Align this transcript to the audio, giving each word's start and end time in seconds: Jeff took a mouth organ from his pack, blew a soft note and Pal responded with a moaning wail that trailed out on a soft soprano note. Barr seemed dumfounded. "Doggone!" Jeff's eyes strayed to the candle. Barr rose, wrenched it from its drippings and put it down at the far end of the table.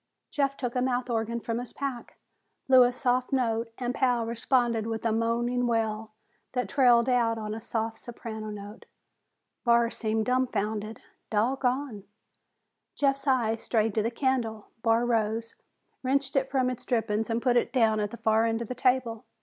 Jeff 0.31 0.57
took 0.57 0.75
a 0.75 0.81
mouth 0.81 1.11
organ 1.11 1.39
from 1.39 1.59
his 1.59 1.73
pack, 1.73 2.17
blew 2.67 2.81
a 2.81 2.91
soft 2.91 3.31
note 3.31 3.69
and 3.77 3.93
Pal 3.93 4.25
responded 4.25 4.87
with 4.87 5.05
a 5.05 5.11
moaning 5.11 5.67
wail 5.67 6.11
that 6.53 6.67
trailed 6.67 7.07
out 7.07 7.37
on 7.37 7.53
a 7.53 7.61
soft 7.61 7.99
soprano 7.99 8.49
note. 8.49 8.87
Barr 9.63 9.91
seemed 9.91 10.25
dumfounded. 10.25 11.03
"Doggone!" 11.29 12.05
Jeff's 12.95 13.27
eyes 13.27 13.61
strayed 13.61 13.93
to 13.93 14.01
the 14.01 14.09
candle. 14.09 14.69
Barr 14.81 15.05
rose, 15.05 15.53
wrenched 16.01 16.35
it 16.35 16.49
from 16.49 16.71
its 16.71 16.83
drippings 16.83 17.29
and 17.29 17.39
put 17.39 17.55
it 17.55 17.71
down 17.71 17.99
at 17.99 18.09
the 18.09 18.17
far 18.17 18.45
end 18.47 18.63
of 18.63 18.69
the 18.69 18.73
table. 18.73 19.25